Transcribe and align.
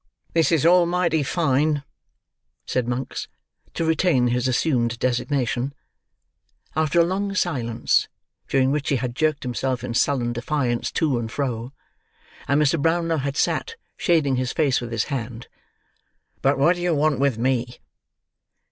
"This 0.33 0.51
is 0.51 0.65
all 0.65 0.87
mighty 0.87 1.21
fine," 1.21 1.83
said 2.65 2.87
Monks 2.87 3.27
(to 3.75 3.85
retain 3.85 4.29
his 4.29 4.47
assumed 4.47 4.97
designation) 4.97 5.75
after 6.75 6.99
a 6.99 7.03
long 7.03 7.35
silence, 7.35 8.07
during 8.47 8.71
which 8.71 8.89
he 8.89 8.95
had 8.95 9.15
jerked 9.15 9.43
himself 9.43 9.83
in 9.83 9.93
sullen 9.93 10.33
defiance 10.33 10.91
to 10.93 11.19
and 11.19 11.31
fro, 11.31 11.71
and 12.47 12.59
Mr. 12.59 12.81
Brownlow 12.81 13.17
had 13.17 13.37
sat, 13.37 13.75
shading 13.95 14.37
his 14.37 14.51
face 14.53 14.81
with 14.81 14.91
his 14.91 15.03
hand. 15.13 15.47
"But 16.41 16.57
what 16.57 16.75
do 16.77 16.81
you 16.81 16.95
want 16.95 17.19
with 17.19 17.37
me?" 17.37 17.77